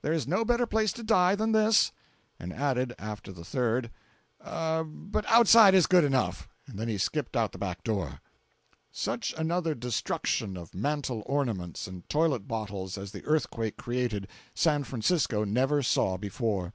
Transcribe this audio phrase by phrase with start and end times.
[0.00, 1.92] There is no better place to die than this"—
[2.40, 3.90] And added, after the third:
[4.42, 8.06] "But outside is good enough!" He then skipped out at the back door.
[8.06, 8.18] 426.jpg (40K)
[8.92, 15.44] Such another destruction of mantel ornaments and toilet bottles as the earthquake created, San Francisco
[15.44, 16.72] never saw before.